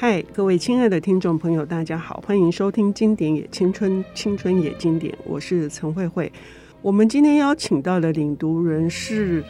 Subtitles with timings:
[0.00, 6.32] 嗨，各位亲爱的听众朋友，大家好，欢迎收听《经典也青春，青春也经典》，我是陈慧慧。
[6.82, 9.42] 我们今天邀请到的领读人是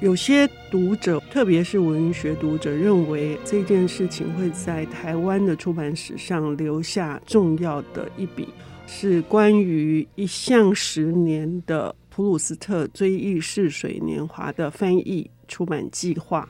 [0.00, 8.48] 有些读者，特别是文学读者，认为这件事情会在台湾的出版史上留下重要的一笔，
[8.86, 16.48] 是关于一向十年的普鲁斯特《追忆似水年华》的翻译出版计划。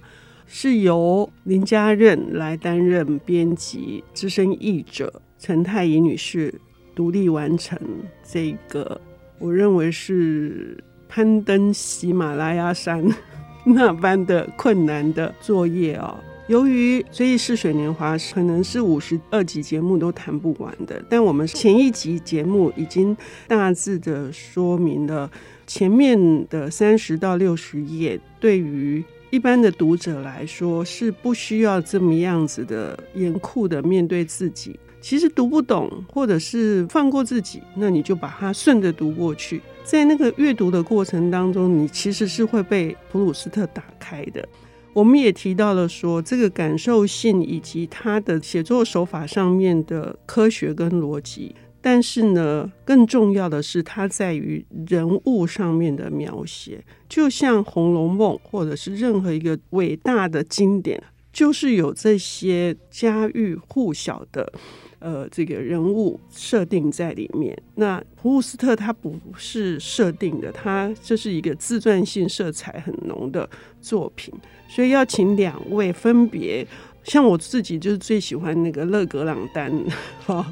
[0.52, 6.52] 是由林家任来担任编辑，资深译者陈太乙女士
[6.92, 7.78] 独立完成
[8.28, 9.00] 这个，
[9.38, 10.76] 我认为是
[11.08, 13.06] 攀登喜马拉雅山
[13.64, 16.18] 那般的困难的作业哦。
[16.48, 25.30] 由于《追忆似水年华》可能是五十二集节目都谈不完的，但我们前一集节目已经大致的说明了
[25.64, 29.04] 前面的三十到六十页对于。
[29.30, 34.78] 一般的读者来说是不需要这么样子的严酷的面对自己。
[35.00, 39.62] 其实读不懂或者是放过自己，那你就把它顺着读过去。
[39.82, 44.46] 在那个阅读的过程当中，你其实是会被普鲁斯特打开的。
[44.92, 51.54] 我们也提到了说，这个感受性以及他的写作手法上面的科学跟逻辑。
[51.82, 64.52] 但是呢，更重要的是，它在于人物上面的描写，就像《红楼梦》或者是任何一个伟大的经典，就是有这些家喻户晓的，
[64.98, 67.56] 呃，这个人物设定在里面。
[67.76, 73.48] 那普鲁斯特他不是设定的，他这是一个自传性色彩很浓的
[73.80, 74.34] 作品，
[74.68, 76.66] 所以要请两位分别。
[77.04, 79.72] 像我自己就是最喜欢那个勒格朗丹，
[80.24, 80.44] 哈，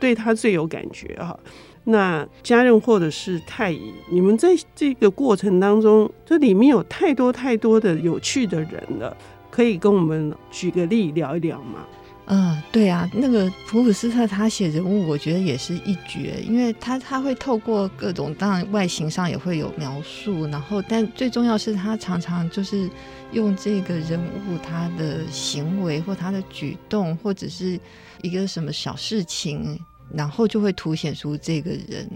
[0.00, 1.38] 对他最有感觉哈。
[1.84, 9.16] 那家人或者是太乙，你们在这个过程当中，这里面有太多太多的有趣的人了，
[9.50, 11.86] 可以跟我们举个例聊一聊吗？
[12.26, 22.88] 嗯，对啊，那个普鲁斯特他写人物，我觉得也是一绝，因为他他会透过各种，当然外形上也会有描述，然后但最重要是他常常就是
[23.32, 27.78] 用这个人物他的行为或他的举动，或者是
[28.22, 29.78] 一个什么小事情，
[30.14, 32.08] 然后就会凸显出这个人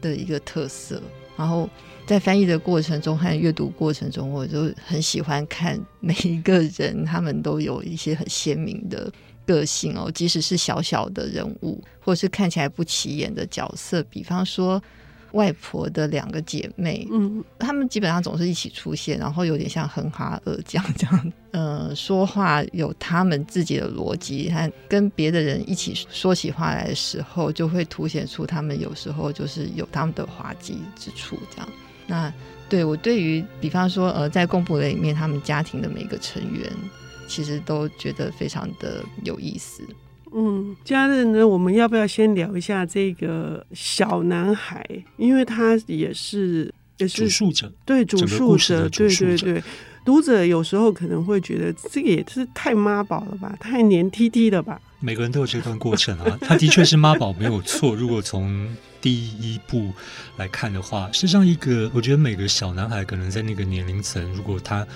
[0.00, 1.00] 的一个特色。
[1.36, 1.68] 然后
[2.06, 9.12] 在翻译的过程中和阅读过程中，我就很喜欢看每一个人，他们都有一些很鲜明的。
[9.46, 14.82] 个性哦，即使是小小的人物，或是看起来不起眼的角色，比方说
[15.32, 31.68] 外婆的两个姐妹，嗯，他们基本上总是一起出现，然后有点像哼哈二将这样， 呃，说话有他们自己的逻辑，和跟别的人一起说起话来的时候，就会凸显出他们有时候就是有他们的滑稽之处，这样。
[32.06, 32.32] 那
[32.68, 36.70] 对我对于比方说呃，在贡布雷里面，他们家庭的每个成员。
[37.26, 39.82] 其实都觉得非常的有意思。
[40.34, 44.82] 嗯，家人呢，我们要不要先聊一下这个小男孩？
[45.18, 49.62] 因为他也是也是主述者，对主述者，对对对。
[50.04, 54.80] 读者有时候可能会觉得这个也是太妈宝了吧，太黏 T T 了吧？
[55.00, 57.94] 每个人都有这段过程啊， 他的确是妈宝没有错。
[57.94, 59.92] 如果从第一步
[60.38, 64.86] 来看的话，实际上一个，我觉得每个小男孩可能在那个年龄层，如果他。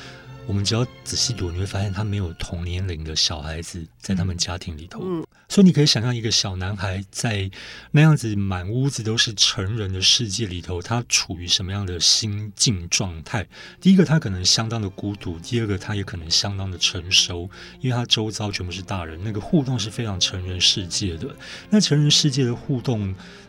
[0.46, 7.50] 我们只要仔细读，你会发现他没有同年龄的小孩子在他们家庭里头，嗯，所以你可以想象一个小男孩在
[7.90, 13.46] 那样子满屋子都是成人的世界里头，他处于什么样的心境状态？
[13.80, 21.34] 第一个，他可能相当的孤独；第二个，他也可能相当的成熟，因为他周遭全部是大人，那个互动是非常成人世界的。
[21.70, 23.08] 那成人世界的互动，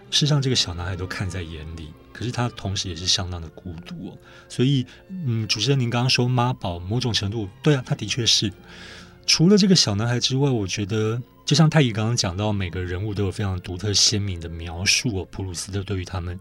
[0.10, 1.94] 事实上这个小男孩都看在眼里。
[2.18, 4.18] 可是他同时也是相当的孤独哦，
[4.50, 8.52] 所以，嗯，主持人您刚刚说妈宝，某种程度对啊，他的确是。
[9.28, 15.28] 除了这个小男孩之外，我觉得就像太乙刚刚讲到，每个人物都有非常独特鲜明的描述哦。
[15.30, 16.40] 普鲁斯特对于他们，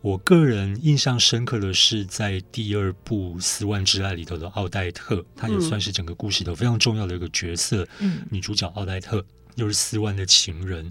[0.00, 7.86] 我个人印象深刻的是在第二部《斯万之爱》里头的奥黛特，她也算是整个故事里头非常重要的一个角色。
[8.00, 10.90] 嗯，女主角奥黛特又是斯万的情人。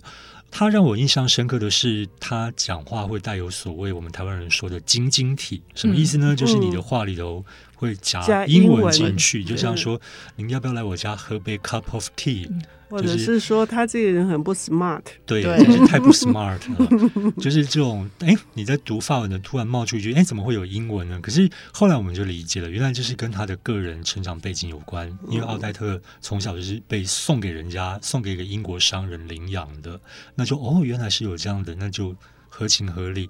[0.55, 6.35] 他让我印象深刻的是，他讲话会带有所谓我们台湾人说的晶晶体，什么意思呢？
[6.35, 7.43] 嗯、就是你的话里头
[7.83, 9.99] 会加英文进去，就像说，
[10.37, 12.49] 您要不要来我家喝杯 cup of tea？
[12.89, 17.31] 或者是说他这个人很不 smart，对，就是太不 smart 了。
[17.39, 21.19] 就是这种，哎，你在读法文的，突然冒出一句，哎，怎么会有英文呢？
[21.19, 25.07] 可是后来我们就理解了，原来这是跟他的个人成长背景有关。
[25.27, 29.99] 因为奥黛特从小就是被送给人家，送给一个英国商人领养的，
[30.35, 32.15] 那就哦，原来是有这样的，那就
[32.47, 33.27] 合情合理。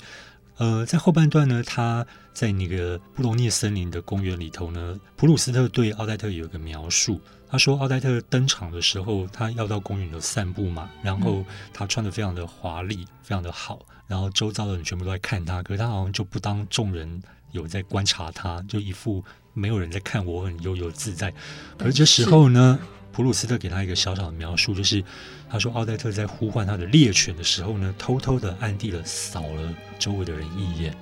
[0.57, 7.19] 呃，在后半段呢，他在那个布隆涅森林的公园里头呢，普鲁斯特对奥黛特有一个描述。
[7.49, 17.21] 他说，奥黛特登场的时候，他要到公园里散步嘛，然后他穿的非常的华丽，非常的好，然后周遭的人全部都在看他，可是他好像就不当众人
[17.51, 19.23] 有在观察他，就一副
[19.53, 21.31] 没有人在看我，很悠游自在。
[21.77, 22.79] 可是这时候呢，
[23.13, 25.01] 普鲁斯特给他一个小小的描述，就是
[25.47, 30.97] 他说，奥黛特在呼唤他的猎犬的时候呢，偷偷的暗地的扫了周围的人一眼。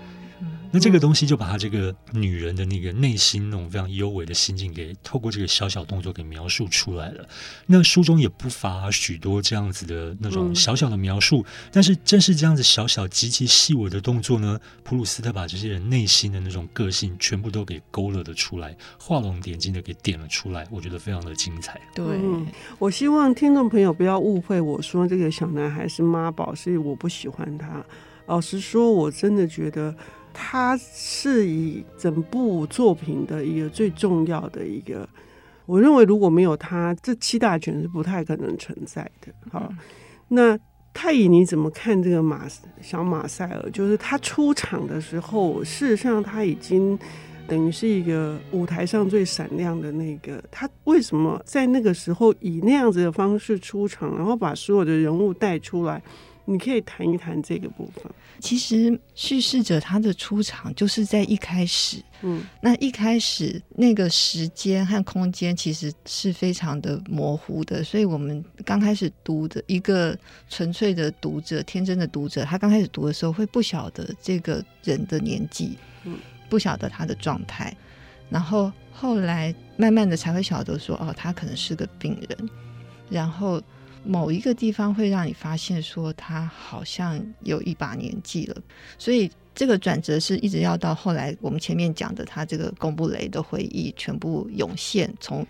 [0.72, 7.28] 那这个东西就把他这个女人的那个内心那种非常幽微的心境给透过这个小小动作给描述出来了。
[7.66, 21.80] 那书中也不乏许多这样子的那种小小的描述，嗯、但是正是这样子小小极其细微的动作呢，普鲁斯特把这些人内心的那种个性全部都给勾勒了出来，画龙点睛的给点了出来，我觉得非常的精彩。
[21.94, 22.48] 对、嗯，
[22.80, 27.84] 我希望听众朋友不要误会我说这个小男孩是妈宝，所以我不喜欢他。
[28.32, 29.94] 老实说，我真的觉得。
[30.34, 35.08] 他是以整部作品的一个最重要的一个，
[35.66, 39.34] 我认为如果没有他，这七大卷是不太可能存在的。
[39.52, 39.78] 好，嗯、
[40.30, 40.60] 那
[40.94, 42.48] 太乙你怎么看这个马
[42.82, 43.70] 小马赛尔？
[43.72, 46.98] 就是他出场的时候，事实上他已经
[47.46, 50.42] 等于是一个舞台上最闪亮的那个。
[50.50, 56.02] 他为什么在那个时候以那样子的方式出场，然后把所有的人物带出来？
[56.52, 58.04] 你可以谈一谈这个部分。
[58.40, 70.18] 其实叙事者他的出场就是在一开始，嗯，那一开始那个时间和空间其实是非常的模糊的，所以我们刚开始读的一个
[70.50, 76.18] 纯粹的读者、天真的读者，他刚开始读的时候会不晓得这个人的年纪，嗯，
[76.50, 77.76] 不晓得他的状态，
[78.30, 82.50] 然后后来慢慢的才会晓得说，哦，他可能是个病人，
[83.10, 83.62] 然后。
[84.04, 88.62] 某一个地方会让你发现说他好像有一把年纪了，
[88.98, 95.46] 所以这个转折是一直要到后来我们前面讲的他这个公布雷的回忆全部涌现，从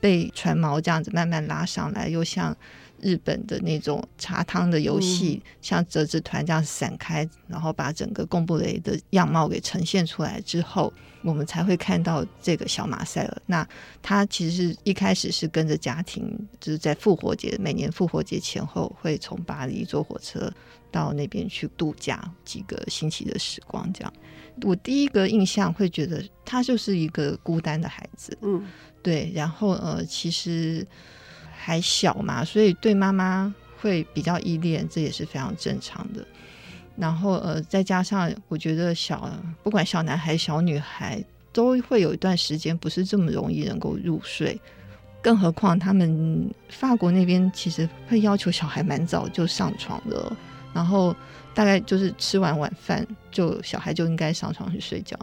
[0.00, 2.56] 被船锚这样子慢慢拉上来，又像
[3.02, 10.90] 日本的那种茶汤的游戏，嗯、像折纸团这样散开，然后把整个贡布雷的样貌给呈现出来之后。
[11.24, 13.42] 我们才会看到这个小马赛尔。
[13.46, 13.64] 那
[14.02, 20.52] 他其实是一开始是跟着家庭，就是在复活节每年复活节前后，会从巴黎坐火车
[20.90, 23.88] 到那边去度假几个星期的时光。
[23.92, 24.12] 这样，
[24.62, 28.36] 我第一个印象会觉得他就是一个孤单的孩子。
[28.42, 28.66] 嗯，
[29.00, 29.30] 对。
[29.32, 30.84] 然后呃，其实
[31.64, 36.26] 还小嘛，所以对妈妈会比较依恋，这也是非常正常的。
[36.96, 39.30] 然后呃，再加上我觉得小
[39.62, 44.60] 不管小男孩小女孩都会有一段时间不是这么容易能够入睡，
[45.22, 50.30] 更何况他们法国那边其实会要求小孩蛮早就上床的，
[50.74, 51.14] 然后
[51.54, 55.16] 大概就是吃完晚饭就小孩就应该上床去睡觉，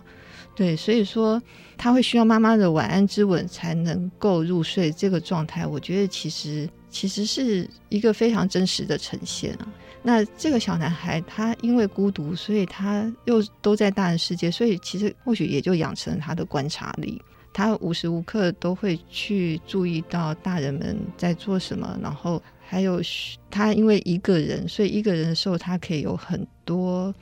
[0.55, 1.41] 对，所以说
[1.77, 9.67] 他会需要妈妈的晚安之吻才能够入睡，这个状态我觉得其实其实是一个非常真实的呈现啊。
[10.01, 17.21] 那这个小男孩，他因为孤独，所以他又都在大人世界，所以其实或许也就养成了他的观察力。
[17.51, 23.01] 他无时无刻都会去注意到大人们在做什么，然后还有
[23.49, 27.13] 他因为一个人，所以一个人的时候，他可以有很多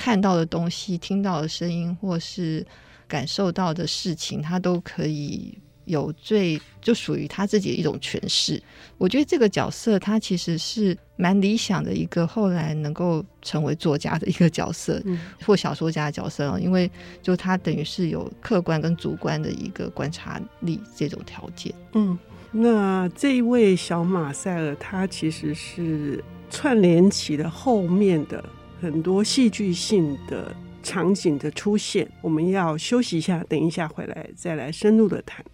[0.00, 2.66] 看到的东西、听到的声音，或是
[3.06, 5.58] 感受到的事情，他都可以。
[5.86, 8.62] 有最就属于他自己的一种诠释，
[8.96, 16.88] 我觉得这个角色他其实是蛮理想的一个后来能够成为作家的一个角色，嗯、或小说家的角色，因为
[17.20, 21.74] 就他等于是有客观跟主观的一个观察力这种条件。
[21.94, 22.16] 嗯，
[22.52, 28.44] 那这一位小马赛尔，他其实是串联起了后面的
[28.80, 32.10] 很多戏剧性的场景的出现。
[32.22, 35.44] 我们要休息一下，等一下回来再来深入的谈。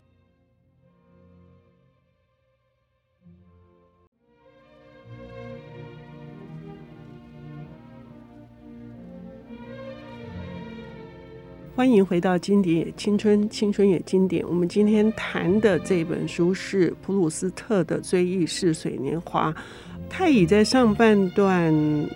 [11.74, 14.42] 欢迎回到《经典也青春，青春也经典》。
[14.48, 19.52] 我们今天谈的这本书是普鲁斯特的《追忆似水年华》。
[20.08, 21.72] 太乙在上半段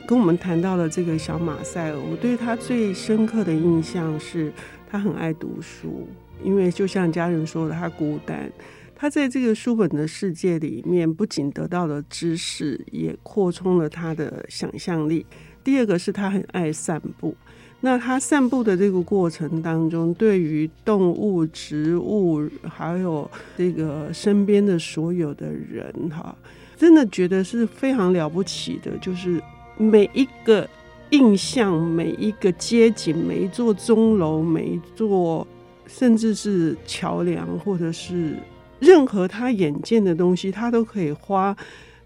[0.06, 4.52] 跟我们谈到了这个小马赛，我对他最深刻的印象是
[4.90, 6.08] 他很爱读书，
[6.42, 8.50] 因为就像家人说的，他孤单。
[8.96, 15.24] 他在这个书本的世界里面，不仅得到了知识，也扩充了他的想象力。
[15.62, 17.34] 第二个是他很爱散步。
[17.82, 26.36] 那他散步的这个过程当中，对于动物、植物，还有这个身边的所有的人，哈，
[26.80, 28.96] 真的觉得是非常了不起的。
[28.96, 29.38] 就是
[29.76, 30.66] 每一个
[31.10, 35.46] 印象每一个街景、每一座钟楼、每一座，
[35.86, 38.34] 甚至是桥梁，或者是
[38.78, 41.54] 任何他眼见的东西，他都可以花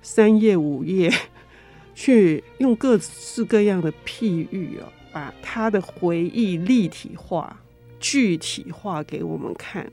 [0.03, 1.09] 三页五页
[1.95, 7.57] 去用各式各样的譬喻啊，把他的回忆立体化、
[8.01, 9.89] 具体化给我们看。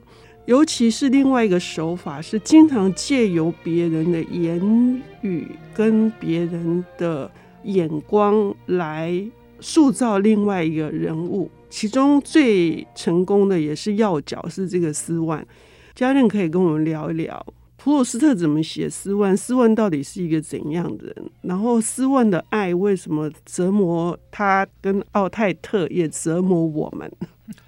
[0.45, 7.29] 尤其是另外一个手法，是经常借由别人的言语跟别人的
[7.63, 9.13] 眼光来
[9.59, 11.49] 塑造另外一个人物。
[11.69, 15.45] 其中最成功的也是要角，是这个斯万。
[15.93, 17.45] 嘉任可以跟我们聊一聊
[17.77, 19.37] 普鲁斯特怎么写斯万？
[19.37, 21.29] 斯万到底是一个怎样的人？
[21.41, 27.09] 然后斯万的爱为什么折磨他，跟奥泰特也折磨我们？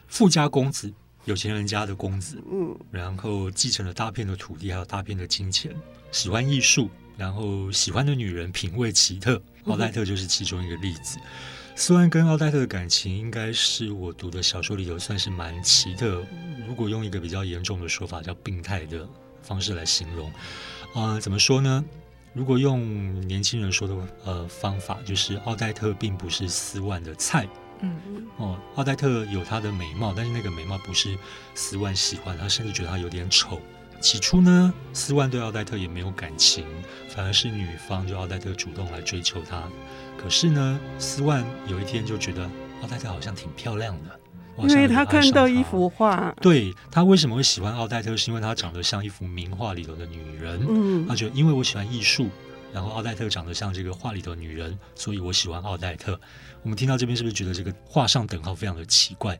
[0.08, 0.92] 富家公子。
[1.25, 5.74] 有钱人家的公子，嗯，然后继承了大片的土地，还有大片的金钱，
[6.12, 11.18] 喜欢艺术，然后喜欢的女人品味奇特，奥黛特就是其中一个例子。
[11.75, 16.24] 斯万跟奥黛特的感情，应该是我读的小说里头算是蛮奇特。
[16.68, 19.08] 如果用一个比较严重的说法，叫病态的
[19.42, 20.30] 方式来形容，
[20.94, 21.84] 啊、呃，怎么说呢？
[22.34, 27.48] 如果用年轻人说的呃方法，就是奥黛特并不是斯万的菜。
[27.84, 31.16] 嗯哦，奥黛特有她的美貌，但是那个美貌不是
[31.54, 33.60] 斯万喜欢，他甚至觉得她有点丑。
[34.02, 36.66] 起初呢，斯万对奥黛特也没有感情，
[37.08, 39.63] 反而是女方就奥黛特主动来追求他。
[40.18, 42.44] 可是呢，斯万有一天就觉得
[42.82, 44.20] 奥黛特好像挺漂亮的，
[44.68, 46.36] 因为他看到一幅画。
[46.42, 48.18] 对，他为什么会喜欢奥黛特？
[48.18, 50.66] 是因为她长得像一幅名画里头的女人。
[50.68, 52.30] 嗯，他觉得因为我喜欢艺术。
[52.74, 56.20] 然后奥黛特长得像这个画里的女人，所以我喜欢奥黛特。
[56.63, 59.39] 我们听到这边是不是觉得这个画上等号非常的奇怪？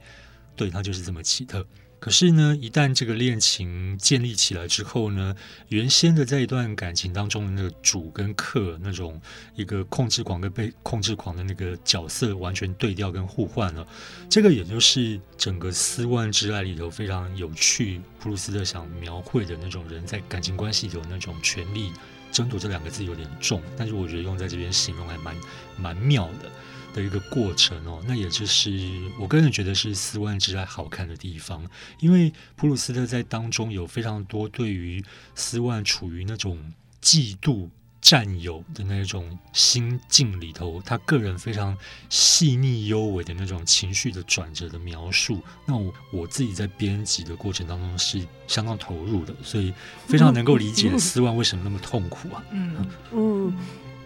[0.56, 1.66] 对，它就是这么奇特。
[2.00, 5.34] 可是呢，一旦这个恋情建立起来之后呢，
[5.70, 9.22] 原先的在一段感情当中的那个主跟客那种
[9.56, 13.88] 一个控制狂跟被控制狂的那个角色完全对调跟互换了。
[14.30, 21.94] 这个也就是整个斯万之爱里头非常有趣，普鲁斯特想描绘的那种人在感情关系里的那种权力。
[22.34, 25.36] 争夺这两个字有点重，但是我觉得用在这边形容还蛮
[25.78, 26.52] 蛮妙的
[26.94, 28.04] 的一个过程哦。
[28.08, 28.72] 那也就是
[29.20, 31.66] 我个人觉得是斯万之爱好看的地方，
[32.00, 35.02] 因为普鲁斯特在当中有非常多对于
[35.36, 37.70] 斯万处于那种嫉妒。
[38.04, 41.76] 占有的那种心境里头，他个人非常
[42.10, 49.74] 细腻优美的那种情绪的转折的描述，那我我自己在编辑的过程当中是相当投入的，所以
[50.06, 52.44] 非常能够理解斯万为什么那么痛苦啊。
[52.52, 53.58] 嗯嗯，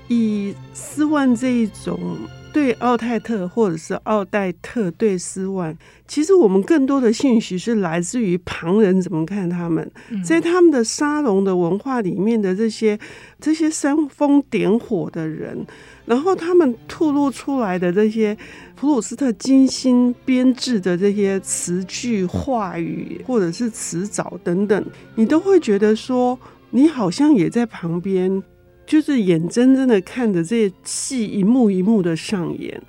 [0.07, 2.17] 以斯万这一种。
[2.57, 9.91] 对奥泰特，或者是奥黛特对斯万，其实我们更多的信息是来自于旁人怎么看他们，
[10.25, 12.97] 在他们的沙龙的文化里面的这些
[13.39, 15.63] 这些煽风点火的人，
[16.07, 18.35] 然后他们吐露出来的这些
[18.75, 24.83] 普鲁斯特精心编制的这些词句、话语，或者是词藻等等，
[25.13, 26.39] 你都会觉得说，
[26.71, 28.41] 你好像也在旁边。
[28.87, 32.81] 就是眼睁睁的看着这些戏一幕一幕的上演。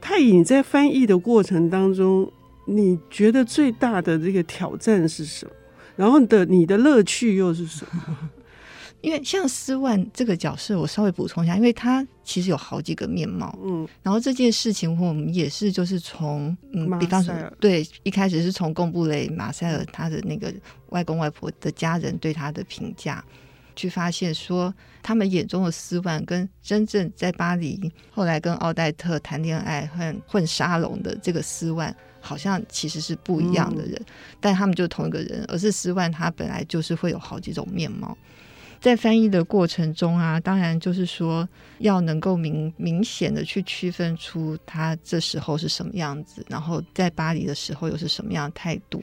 [0.00, 2.30] 太乙，你在翻译的过程当中，
[2.66, 5.52] 你觉得最大的这个挑战是什么？
[5.96, 8.30] 然后的你的乐趣又是什么？
[9.02, 13.58] 因为像斯万这个角色，我稍微补充一下，因为他其实有好几个面貌。
[13.64, 20.52] 嗯，然后这件事情我们也是就是从嗯，比方说对，一开始是从贡布雷马塞尔他的那个
[20.90, 23.24] 外公外婆的家人对他的评价。
[23.80, 33.94] 去发现说，他们眼中的斯万跟真正在巴黎后来跟奥黛特谈恋爱、混混沙龙的这个斯万，好像其实是不一样的人。
[33.94, 34.06] 嗯、
[34.38, 38.16] 但他们就同一个人，而是斯万他本来就是会有好几种面貌。
[38.80, 49.02] 在翻译的过程中啊，当然就是说要能够明明显的去区分出他这时候是什么样子，然后在巴黎的时候又是什么样的态度。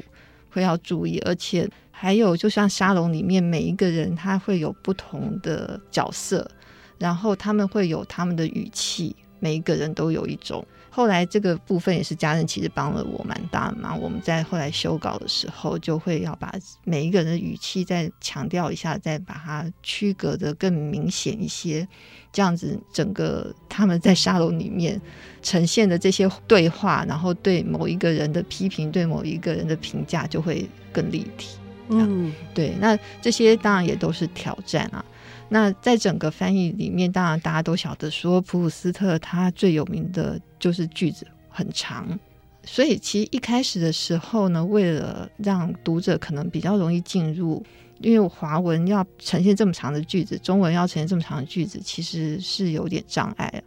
[0.49, 6.49] 会要注意，而且还有，就像沙龙里面每一个人，他会有不同的角色，
[6.97, 10.65] 然后他们会有他们的语气，每一个人都有一种。
[10.89, 14.01] 后来这个部分也是家人其实帮了我蛮大的忙。
[14.01, 16.51] 我们在后来修稿的时候，就会要把
[16.85, 21.87] 每一个人的语气再强调一下，再把它区隔的更明显一些。
[22.33, 24.99] 这样子，整个他们在沙龙里面
[25.43, 31.57] 呈现的这些对话，然后对某一个人的批评，对某一个人的评价，就会更立体。
[31.89, 32.73] 嗯，对。
[32.79, 35.05] 那这些当然也都是挑战啊。
[35.49, 42.19] 那在整个翻译里面，当然大家都晓得说，普鲁斯特他最有名的就是句子很长，
[42.63, 47.65] 所以其实一开始的时候呢，为了让读者可能比较容易进入，
[47.99, 53.63] 因为华文要呈现这么长的句子，中文要呈现这么长的句子，其实是有点障碍。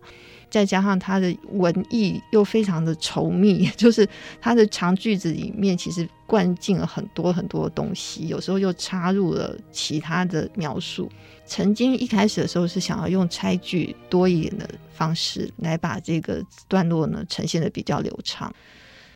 [0.51, 4.07] 再加上他的文意又非常的稠密， 就是
[4.41, 11.11] 他的长句子里面其实灌进了很多很多东西，有时候又插入了其他的描述。
[11.47, 18.53] 曾经一开始的时候是想要用拆句多一点的方式来把这个段落呢呈现得比较流畅。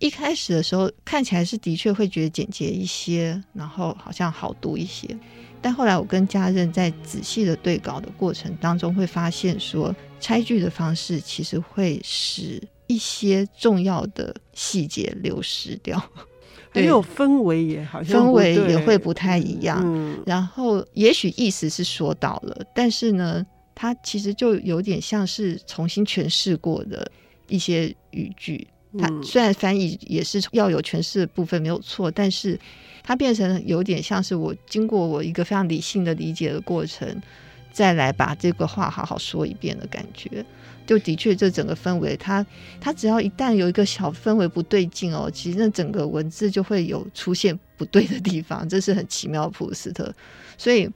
[0.00, 5.16] 一开始的时候看起来是的确会觉得简洁一些，然后好像好读一些。
[5.64, 15.99] 但后来我跟家人在仔细的对稿的过程当中，会发现说拆句的方式其实会使一些重要的细节流失掉，
[16.71, 19.80] 还有氛围也好像氛围也会不太一样。
[19.83, 23.42] 嗯，然后也许意思是说到了，但是呢，
[23.75, 27.11] 它其实就有点像是重新诠释过的
[27.49, 28.68] 一些语句。
[28.99, 32.61] 它虽然翻译也是要有诠释的部分没有错，但是。
[33.04, 37.23] 它变成有点像是我经过我一个非常理性的理解的过程，
[37.70, 40.44] 再来把这个话好好说一遍的感觉。
[40.87, 42.44] 就的确，这整个氛围，它
[42.80, 50.14] 它只要一旦有一个小氛围不对劲哦，其实那整个文字就会有出现不对的地方，这是很奇妙的普鲁斯特。
[50.58, 50.88] 所以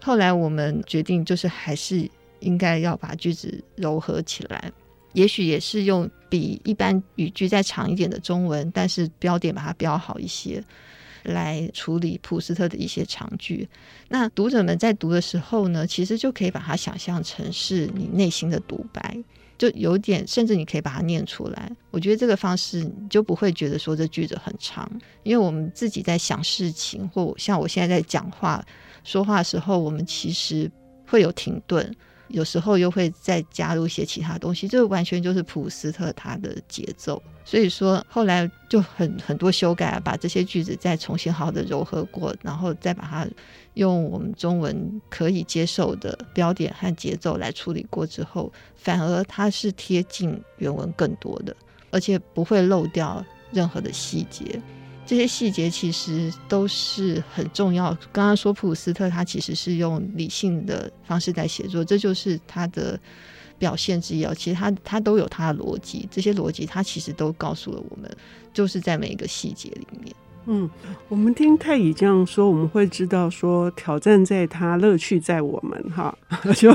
[0.00, 2.06] 后来我们决定，就是还是
[2.40, 4.70] 应该要把句子糅合起来，
[5.14, 10.62] 也许也是用比一般语句再长一点的中文，但是标点把它标好一些。
[11.22, 13.68] 来处理普斯特的一些长句，
[14.08, 19.16] 那读者们在读的时候呢，其实就可以把它想象成是你内心的独白，
[19.56, 21.70] 就有点，甚至你可以把它念出来。
[21.90, 24.90] 我觉得这个方式你就不会觉得说这句子很长，
[25.22, 28.64] 因为我们自己在想事情，或像我现在在讲话
[29.04, 30.70] 说话的时候，我们其实
[31.06, 31.94] 会有停顿。
[32.32, 37.22] 有时候又会再加入一些其他东西，这完全就是普斯特他的节奏。
[37.44, 43.26] 所以说后来就很很多修改，把这些句子再重新好好的糅合过，然后再把它
[43.74, 51.54] 用我们中文可以接受的标点和节奏来处理过之后，反而它是贴近原文更多的，
[51.90, 54.60] 而且不会漏掉任何的细节。
[55.12, 57.90] 这些细节其实都是很重要。
[58.10, 62.98] 刚刚说普鲁斯特他其实是用理性的方式在写作，这就是他的
[63.58, 64.34] 表现之一哦。
[64.34, 68.10] 其实他他都有他的逻辑，这些逻辑他其实都告诉了我们，
[68.54, 70.14] 就是在每一个细节里面。
[70.46, 70.70] 嗯，
[71.10, 76.16] 我们听太乙这样说，我们会知道说挑战在他，乐趣在我们哈。
[76.56, 76.74] 就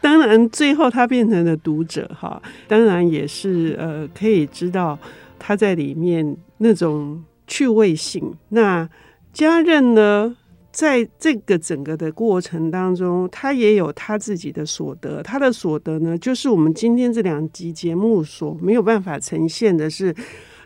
[0.00, 4.96] 当然最后他变成了读者哈，当然也是呃可以知道
[5.36, 7.20] 他在里面那种。
[7.50, 8.32] 趣味性。
[8.50, 8.88] 那
[9.32, 10.36] 家任呢，
[10.70, 15.20] 在这个整个的过程当中，他也有他自己的所得。
[15.20, 20.14] 他的所得呢，就是我们今天这两集节目所没有办法呈现的是，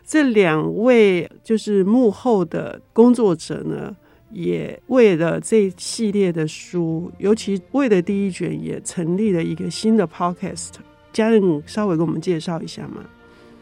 [0.05, 3.95] 这两位就是幕后的工作者呢，
[4.31, 10.73] 也为了这系列的书，尤其为了第一卷，也成立了一个新的 podcast。
[11.11, 13.03] 家任稍微给我们介绍一下吗？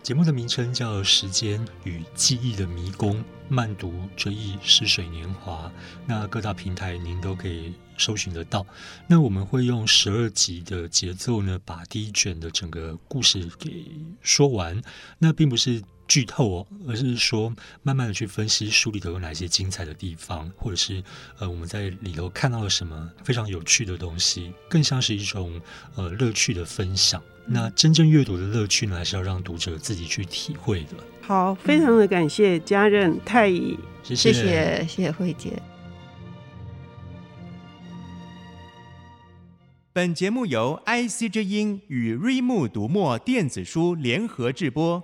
[0.03, 3.15] 节目的名称叫《时间与记忆的迷宫》，
[3.47, 5.71] 慢读追忆似水年华。
[6.05, 8.67] 那各大平台您都可以搜寻得到。
[9.07, 13.85] 那我们会用十二集的节奏呢，把第一卷的整个故事给
[14.21, 14.81] 说完。
[15.19, 15.81] 那并不是
[16.13, 21.03] 剧透哦，而是说慢慢的去分析书里头有哪些精彩的地方，或者是
[21.39, 25.59] 呃我们在里头看到了什么非常有趣的东西，更像是一种
[25.95, 27.19] 呃乐趣的分享。
[27.47, 30.91] 那真正阅读的乐趣呢，还是要让读者自己去体会的。
[31.19, 35.59] 好，非常的感谢家任太乙，谢谢，谢谢，谢谢慧姐。
[39.91, 45.03] 本节目由 IC 之音与瑞木读墨电子书联合制播，